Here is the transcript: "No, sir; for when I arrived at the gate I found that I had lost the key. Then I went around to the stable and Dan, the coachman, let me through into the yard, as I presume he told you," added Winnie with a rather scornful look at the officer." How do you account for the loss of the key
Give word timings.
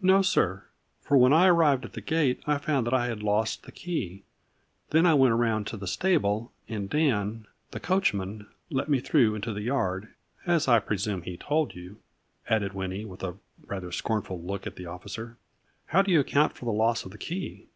"No, 0.00 0.22
sir; 0.22 0.64
for 1.02 1.18
when 1.18 1.34
I 1.34 1.46
arrived 1.46 1.84
at 1.84 1.92
the 1.92 2.00
gate 2.00 2.42
I 2.46 2.56
found 2.56 2.86
that 2.86 2.94
I 2.94 3.08
had 3.08 3.22
lost 3.22 3.64
the 3.64 3.70
key. 3.70 4.24
Then 4.92 5.04
I 5.04 5.12
went 5.12 5.34
around 5.34 5.66
to 5.66 5.76
the 5.76 5.86
stable 5.86 6.52
and 6.70 6.88
Dan, 6.88 7.46
the 7.72 7.78
coachman, 7.78 8.46
let 8.70 8.88
me 8.88 8.98
through 9.00 9.34
into 9.34 9.52
the 9.52 9.60
yard, 9.60 10.08
as 10.46 10.68
I 10.68 10.78
presume 10.78 11.20
he 11.20 11.36
told 11.36 11.74
you," 11.74 11.98
added 12.48 12.72
Winnie 12.72 13.04
with 13.04 13.22
a 13.22 13.36
rather 13.66 13.92
scornful 13.92 14.40
look 14.40 14.66
at 14.66 14.76
the 14.76 14.86
officer." 14.86 15.36
How 15.88 16.00
do 16.00 16.10
you 16.10 16.20
account 16.20 16.54
for 16.54 16.64
the 16.64 16.72
loss 16.72 17.04
of 17.04 17.10
the 17.10 17.18
key 17.18 17.68